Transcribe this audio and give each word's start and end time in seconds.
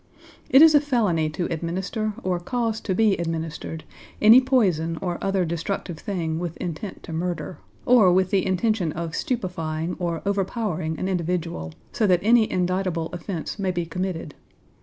It 0.49 0.63
is 0.63 0.73
a 0.73 0.81
felony 0.81 1.29
to 1.29 1.45
administer, 1.53 2.13
or 2.23 2.39
cause 2.39 2.81
to 2.81 2.95
be 2.95 3.15
administered, 3.17 3.83
any 4.19 4.41
poison 4.41 4.97
or 4.99 5.23
other 5.23 5.45
destructive 5.45 5.99
thing 5.99 6.39
with 6.39 6.57
intent 6.57 7.03
to 7.03 7.13
murder, 7.13 7.59
or 7.85 8.11
with 8.11 8.31
the 8.31 8.43
intention 8.43 8.91
of 8.93 9.15
stupefying 9.15 9.95
or 9.99 10.23
overpowering 10.25 10.97
an 10.97 11.07
individual 11.07 11.73
so 11.91 12.07
that 12.07 12.19
any 12.23 12.51
indictable 12.51 13.09
offence 13.13 13.59
may 13.59 13.69
be 13.69 13.85
committed. 13.85 14.33